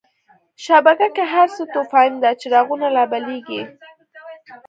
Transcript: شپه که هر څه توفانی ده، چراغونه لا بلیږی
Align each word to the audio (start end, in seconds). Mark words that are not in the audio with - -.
شپه 0.63 1.07
که 1.15 1.23
هر 1.33 1.47
څه 1.55 1.63
توفانی 1.73 2.17
ده، 2.23 2.31
چراغونه 2.41 2.87
لا 2.95 3.03
بلیږی 3.11 3.61